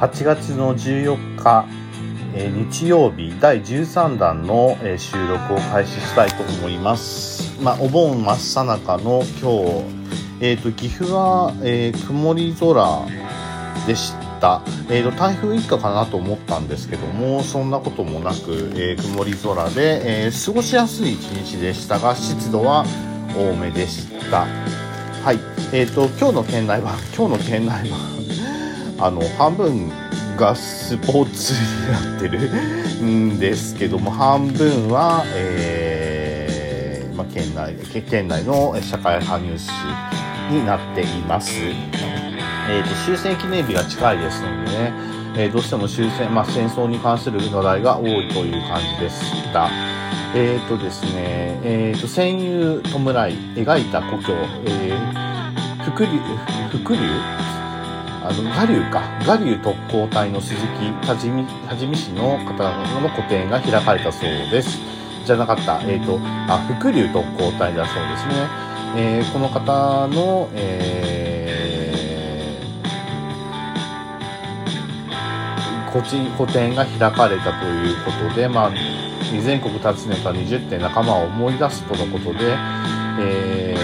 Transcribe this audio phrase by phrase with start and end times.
[0.00, 1.66] 8月の14日、
[2.32, 7.60] え、日曜日第13弾の、え、収録を開始したいと思います。
[7.60, 9.98] まあ、お盆真っ最中の今日、
[10.40, 13.06] えーと、岐阜は、えー、曇り空
[13.88, 14.62] でした。
[14.88, 22.86] えーと、台風一過かなと思ったんですけどもそんなこともなく、えー、曇り空で、えー、過ごしやすい一日でしたが湿度は
[23.36, 24.46] 多めでした。
[25.24, 25.40] はい、
[25.72, 28.17] えーと、今日の県内は今日の県内は
[29.00, 29.88] あの半分
[30.36, 39.70] がスポーツになってるんですけども半分は、えーまあ、県内県内の社会派ニュース
[40.50, 41.52] になっています。
[42.70, 44.92] えーと、終戦記念日が近いですのでね、
[45.38, 49.70] えー、どうしても終戦、まあ、戦争に関する話題が多いという感じでした。
[50.34, 52.98] えっ、ー、とですね、えっ、ー、と、戦友弔
[53.30, 54.34] い、描いた故郷、
[54.66, 56.10] えー、福竜、
[56.70, 57.57] 福竜？
[58.22, 59.02] あの、ガリュウか。
[59.26, 62.52] ガリュウ特攻隊の鈴木多治見、多治見市の方
[63.00, 64.78] の個展が開かれたそうです。
[65.24, 65.80] じゃなかった。
[65.82, 68.68] えっ、ー、と、あ、福竜特攻隊だそうですね。
[68.96, 78.72] えー、この方の、えー、個人、個展が開かれたということで、まあ、
[79.42, 82.56] 全国訪ねた20点仲間を思い出すとのことで、
[83.20, 83.76] え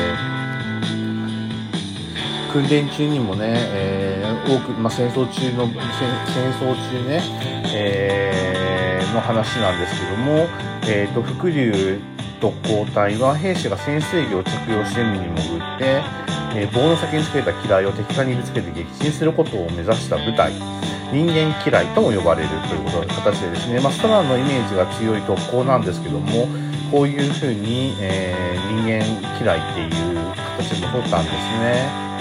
[2.48, 4.03] ー、訓練中にもね、えー、
[4.44, 7.22] 多く、まあ、戦争中の、戦争中ね、
[7.74, 10.46] えー、の話なんですけども、
[10.86, 12.00] え、ー、と、伏流
[12.40, 16.02] 特攻隊は兵士が潜水着を着用して海に潜って、
[16.56, 20.52] えー、棒の先につけた機雷を敵艦にぶつけて撃沈することを目指した部隊。
[21.12, 26.48] 人間嫌いとも呼ばれるということ形でですね、まあ、ストランのイメージが強い特攻なんですけども、
[26.90, 29.04] こういうふうに、えー、人間
[29.40, 29.90] 嫌いっていう
[30.58, 32.13] 形も取ったんですね。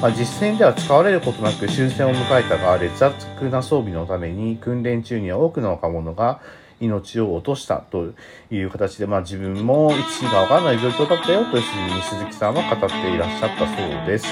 [0.00, 3.14] まあ、実戦では使われることなく終戦を迎えたが、劣悪
[3.50, 6.40] な装備のために訓練中には多くの若者が
[6.80, 8.12] 命を落としたと
[8.50, 14.26] いう形で、まあ、自分も一時がわからない状況だったよというふうに鈴木さんは語っていらっしゃったそうです。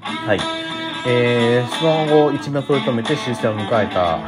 [0.00, 0.40] はい。
[1.06, 4.18] えー、その後、一命を取り留めて終戦を迎えた、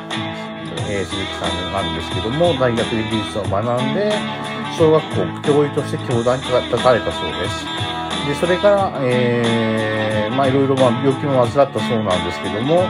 [0.88, 4.12] えー、鈴木さんなんですけども、大学で技術を学んで、
[4.78, 7.66] 小学校教諭として教団に立たれたそうです。
[8.27, 9.91] で、それから、えー、
[10.37, 12.82] まあいろいろまあ病気も患ったそうなんですけども、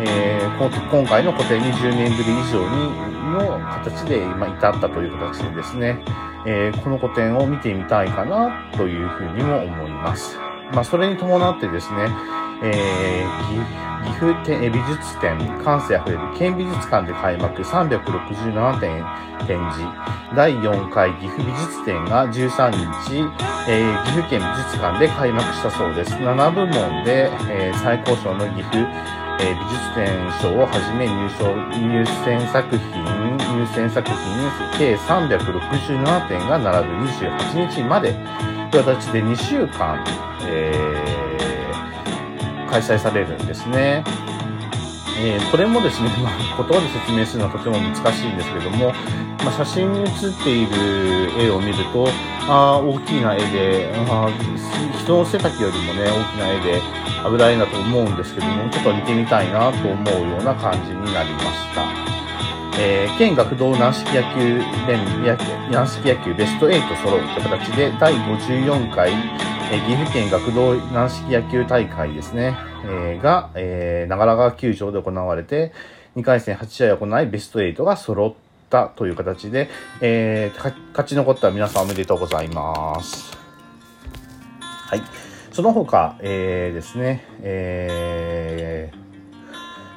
[0.00, 5.98] えー、今回の個展に10年ぶり以上にの形で今至ったという形でですね、
[6.46, 10.38] えー、この個展を見てみたいかなというふうにも思います。
[10.72, 12.08] まあ、それに伴ってですね、
[12.62, 19.04] えー、岐阜展美術展、感性あふれる県美術館で開幕367点
[19.46, 19.84] 展示、
[20.36, 23.24] 第4回岐阜美術展が13日、
[23.68, 26.12] えー、岐阜県美術館で開幕したそうです。
[26.14, 28.76] 7部門で、えー、最高賞の岐阜、
[29.40, 30.06] えー、美術展
[30.40, 34.18] 賞をはじめ入賞、入選作品、入選作品
[34.78, 38.12] 計367点が並ぶ28日まで
[38.70, 40.04] という形で2週間、
[40.46, 41.23] えー
[42.74, 44.02] 開催されるんですね。
[45.16, 48.92] えー、これもですね、 まあ、言葉で説明するのはとても難しいんですけども、
[49.44, 52.08] まあ、写真に写っている絵を見ると、
[52.48, 54.28] あ大きな絵であ、
[54.98, 56.82] 人の背丈よりもね、大きな絵で
[57.24, 61.46] 油絵だと思うんですけども、ちょっと見てみたいなと思うような感じになりまし
[61.76, 61.84] た。
[62.76, 64.58] えー、県学童軟式野球
[64.88, 64.98] 連
[65.70, 69.12] 軟式野球ベスト8揃うという形で第54回
[69.72, 75.72] え岐阜県学童軟式野球大会ですね、えー、が、えー、長良川球場で行われて、
[76.16, 78.34] 2回戦8試合を行い、ベスト8が揃っ
[78.68, 79.68] たという形で、
[80.00, 83.36] えー、勝ち残った皆さんおめでとうございます。
[84.60, 85.02] はい。
[85.50, 89.03] その他、えー、ですね、えー、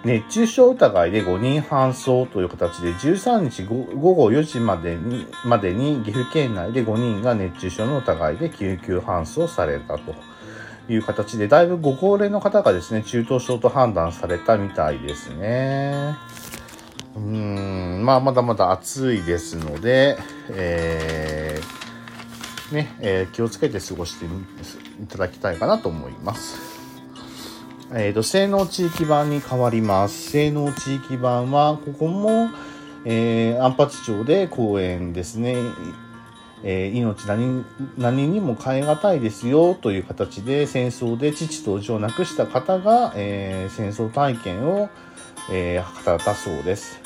[0.07, 10.15] 熱中症疑いで5人搬送という形で、13日午後4時までに、までに岐阜県内で5人が熱中症の疑いで救急搬送されたと
[10.87, 16.15] いう形で、だいぶご高齢の方がですね、中等症と判断されたみたいですね。
[17.17, 17.21] うー
[17.99, 20.17] ん、まあ、まだまだ暑いですので、
[20.51, 26.76] えー、ね、えー、気をつけて過ごしていただきたいかなと思います。
[27.93, 30.31] えっ、ー、と、性能地域版に変わります。
[30.31, 32.49] 性能地域版は、ここも、
[33.05, 35.55] えー、安八町で公演ですね。
[36.63, 37.65] えー、命何
[37.97, 44.89] 何にも変え難いですよという形で戦争で父と父を亡くした方が、えー、戦争体験を、
[45.51, 46.99] えー、語ったそうです。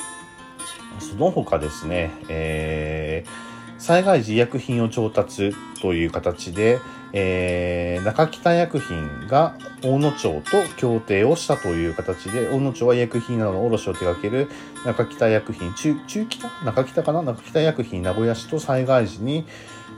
[1.00, 6.80] その他ですね、えー、災害時医薬品を調達という形で、
[7.14, 14.50] えー、中北薬品が大野町と協定をしたという形で、大野町は薬品などの卸を手掛ける
[14.86, 19.46] 中北薬品、中、中北中北かな中北薬品名古屋市と災害時に、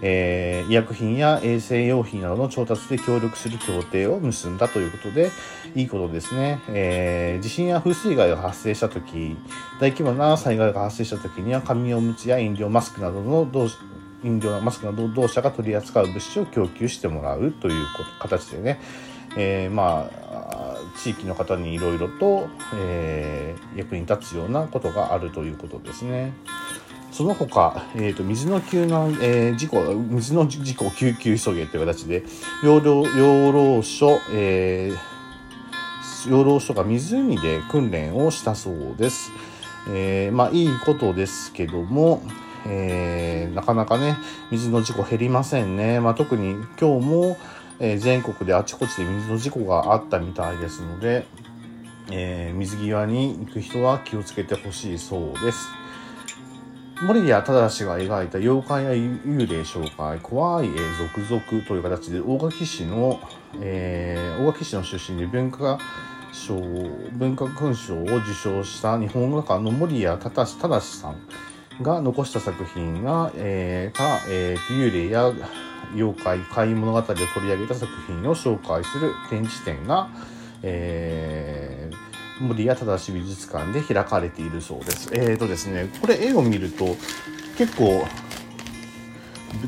[0.01, 5.31] えー、医薬品や衛生用品などの調達で協力する協定を結んだということで、
[5.75, 6.59] いいことですね。
[6.67, 9.37] えー、地震や風水害が発生したとき、
[9.79, 13.69] 大規模な災害が発生したときには、紙おむつや飲料、マスクなどの同
[14.23, 17.85] 飲料、マスクなど同社が取り扱う物資を供給してもらうという
[18.19, 18.79] 形でね、
[19.35, 26.33] えー、まあ、地域の方にいろいろと、えー、役に立つようなことがあるということですね。
[27.11, 32.23] その他、えーと、水の救難、えー、事故、水の事故救急急げという形で、
[32.63, 39.31] 養老養老所、えー、養老所が湖で訓練をしたそうです。
[39.89, 42.23] えー、まあいいことですけども、
[42.65, 44.17] えー、なかなかね、
[44.51, 45.99] 水の事故減りませんね。
[45.99, 47.37] まあ特に今日も、
[47.79, 51.25] えー、全国であちこちで水の事故があったみたいですので、
[52.11, 55.67] えー、水際に行く人は気をつけてほしいそうです。
[57.01, 63.19] 森谷正が描いた妖怪や幽霊紹介、怖い絵続々という形で、大垣市の、
[63.59, 65.79] えー、大垣市の出身で文化
[66.31, 66.55] 賞、
[67.11, 70.45] 文化勲章を受賞した日本画家の森谷正
[70.81, 71.15] さん
[71.81, 75.31] が残した作品が、えー、か、えー、幽霊や
[75.95, 80.09] 妖怪、怪物語を取り上げた作品を紹介する展示展が、
[80.61, 85.09] えー、森谷正美術館で開かれているそうです。
[85.13, 86.95] えっ、ー、とですね、これ絵を見ると
[87.57, 88.05] 結構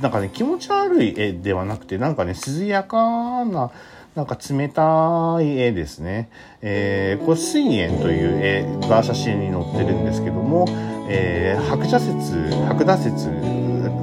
[0.01, 3.71] なんかね気持ち悪い絵ではなくてなんかね涼やかな
[4.15, 6.29] なんか冷たい絵ですね。
[6.61, 10.65] えー、これ水煙という絵が写真に載ってるんですけども、
[11.07, 13.29] えー、白蛇説、白蛇説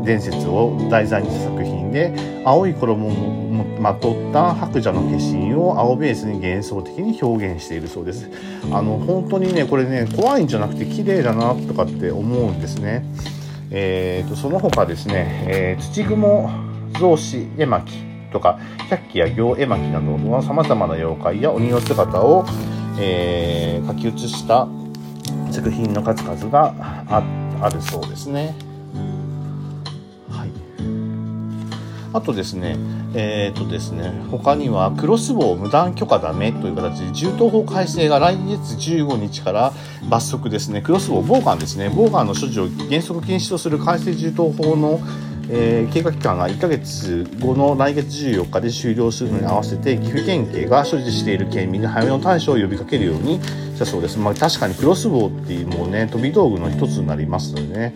[0.04, 2.12] 伝説を題材にした作品で、
[2.44, 3.10] 青い衣を
[3.80, 8.28] まとった白蛇の化身を青ベースに幻想的に表現しているそうです。
[8.72, 13.04] あの、本当にね、これね、怖いんじゃなくて綺麗だなとかって思うんですね。
[13.70, 16.50] えーと、その他ですね、えー、土雲
[17.00, 17.92] 造紙絵巻
[18.32, 18.58] とか、
[18.90, 22.44] 百鬼や行絵巻などの様々な妖怪や鬼の姿を、
[23.00, 24.68] えー、書き写した
[25.52, 26.74] 作品の数々が
[27.10, 28.54] あるそうですね。
[30.30, 30.50] はい。
[32.14, 32.76] あとですね、
[33.14, 39.72] えっ、ー、とですね、他にはクロスボウ無断許可ダメという形で銃刀法改正が来月15日から
[40.08, 45.00] 罰則ですね、クロスボウ、ボウガンですね、ボウガンの所持を原則禁止とする改正銃刀法の
[45.54, 53.38] えー、経過期間が1ヶ月後の来月14日で終了するのに合わせて岐阜県警が所持している県民に早めの対処を呼びかけるように
[53.74, 54.18] したそうです。
[54.18, 57.94] まあ、確かにクロスボウっていうもうね飛び道具の一つになりますのでね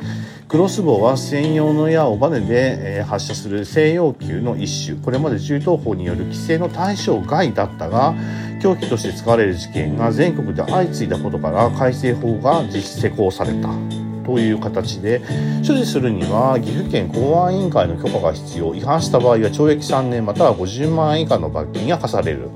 [0.48, 8.14] クロスボウは専用の矢をバネで、えー、発射する西洋級の一種これまで銃刀法による規制の対象外だったが
[8.60, 14.15] 凶器として使われる事件が全国で相次いだことから改正法が実施施行された。
[14.26, 15.22] という形で
[15.62, 18.74] 所持するには岐阜県公安委員会の許可が必要。
[18.74, 22.50] 違反した場合は懲役3年または50万円以下の罰金が課される。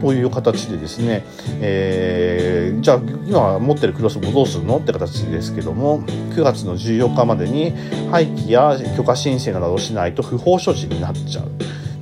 [0.00, 1.24] という形でですね、
[1.60, 7.72] えー、じゃあ今持ってるクロスボどうするのって形ですけども9月の14日までに
[8.10, 11.50] 廃棄や許可申請などをしないと不法所持になっちゃう。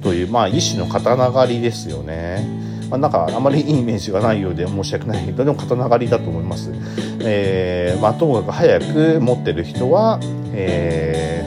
[0.00, 2.67] というまあ一種の刀狩りですよね。
[2.90, 6.72] まあ、なんかあまりいいイメージがないようで申し訳ないけどでも刀狩りだと思います、
[7.20, 10.18] えーまあ、ともかく早く持ってる人は、
[10.54, 11.44] え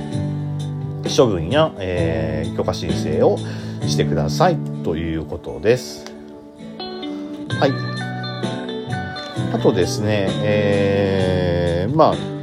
[1.04, 3.38] ー、処分や、えー、許可申請を
[3.88, 4.58] してください。
[4.84, 6.06] ということです。
[7.60, 7.72] はい。
[9.54, 12.41] あとですねえー、まあ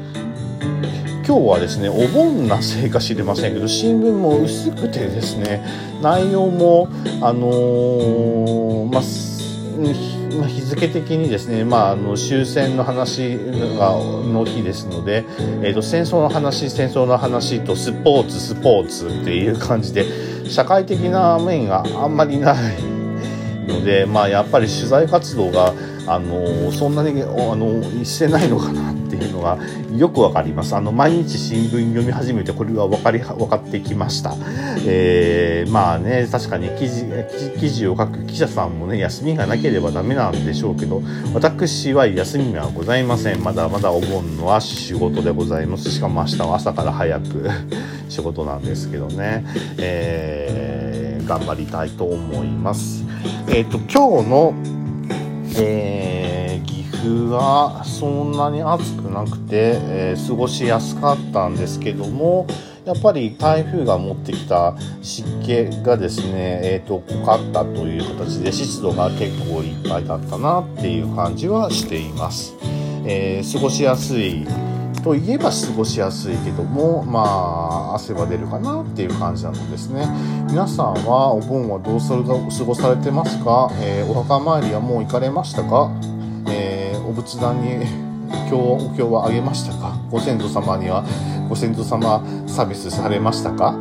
[1.28, 5.62] 今日はですねお盆なせいか知りませんけど新聞も薄くてですね
[6.00, 6.88] 内容も
[7.20, 9.02] あのー、まあ
[10.48, 13.36] 日付的にですね、まあ、あの終戦の話
[13.76, 13.92] が
[14.24, 15.26] の日ですので、
[15.62, 20.06] えーと、戦争の話戦争の話とスポーツスポーツっていう感じで
[20.48, 22.97] 社会的な面があんまりない
[23.68, 25.72] ので、まあ、やっぱり取材活動が
[26.06, 29.58] あのそんなにあのしてないのかなっていうのが
[29.94, 30.74] よくわかります。
[30.74, 34.34] あの毎日新聞読み始めてこれは分かり分かってきました、
[34.86, 37.04] えー、まあね確かに記事
[37.60, 41.02] 記事を書く記者さんもね休みがなければダメなんでしょうけど
[41.34, 43.42] 私は休みはございません。
[43.42, 45.90] まだまだお盆のは仕事でございます。
[45.90, 47.50] しかも明日は朝から早く
[48.08, 49.44] 仕事なんですけどね、
[49.76, 53.07] えー、頑張りたいと思います
[53.48, 54.54] えっ、ー、と今日の
[55.60, 62.46] えー、岐阜はそんなに暑くなくて、えー、過ごしやすかったんですけども
[62.84, 72.54] やっぱり台風が持ってきた湿気がですね、えーと、濃かったという形で湿度が結構いっぱいだったなっていう感じはしています。
[73.04, 74.46] え、過ごしやすい
[75.02, 80.06] といえば過ごしやすいけどもまあ汗は出るかなっていう感じなのですね。
[80.48, 85.90] 皆さんはお盆はどうする過ごされてますか、えー、お墓参りはもう行かれましたか、
[86.48, 87.84] えー、お仏壇に
[88.28, 89.98] 今日お経はあげましたか？
[90.10, 91.04] ご先祖様には
[91.48, 93.78] ご先祖様サービスされましたか？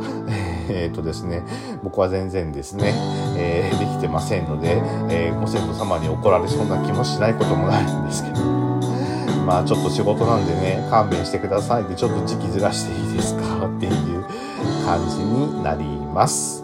[0.70, 1.42] えっ、とですね、
[1.82, 2.92] 僕は全然ですね、
[3.38, 8.67] えー、できてませんので、えー、ご先祖様に怒られそうな気もしないこともないんですけど。
[9.48, 14.22] まあちょっと仕事なんでね、勘弁してくださいで、ちょっと時期ずらしていいですかっていう
[14.84, 16.62] 感じになります。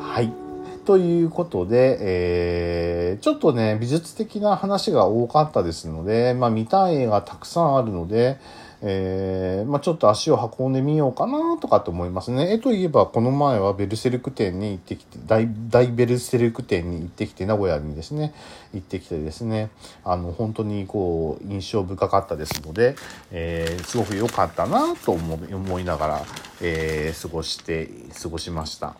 [0.00, 0.43] はい。
[0.84, 8.38] ということで、えー、ちょっとね、美術的な話が多かったですので、まあ見たい絵がたくさんあるので、
[8.86, 12.52] えー、まあ、ちょっと足を運んでみようかなとかと思いますね。
[12.52, 18.34] 絵といえば、この前はベルセルク店に行ってきて、大、大ベルセルク店に行ってきて、名古屋にですね、
[18.74, 19.70] 行ってきてですね、
[20.04, 22.94] あの、本当にこう、印象深かったですので、
[23.32, 26.22] えー、すごく良かったなと思いながら、
[26.60, 27.88] え、過ごして、
[28.22, 28.96] 過ごしました。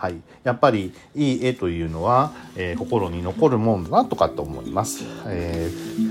[0.00, 0.16] はい。
[0.44, 5.04] やっぱりいい絵というのは、えー、心に残るもんだなとかと思います。
[5.26, 6.09] えー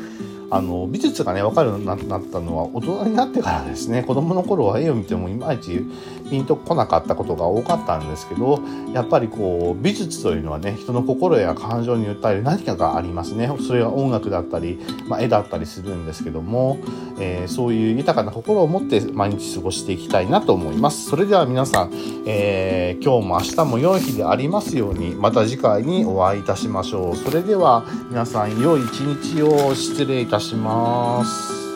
[0.52, 4.04] あの美術がね分かるようになったのは大人になってからですね。
[4.04, 5.86] 子供の頃は絵を見てもいまいち
[6.30, 8.62] ピンとこなかったことが多かったんですけど
[8.94, 13.50] やっぱりこう美術というのはね人の心や感情に訴える何かがありますね。
[13.66, 16.78] それは音楽だったり、まあ、絵だったりするんですけども、
[17.20, 21.10] えー、そういう豊かな心を持って毎日過ごしていきたいなと思います。
[21.10, 21.92] それでは皆さん、
[22.26, 27.16] えー、今日も明日も良い日でありますようにまた次回にお会いいたしましょう。
[27.16, 29.76] それでは皆さん良い一日を。
[29.76, 30.39] 失礼いたします。
[30.40, 31.69] します。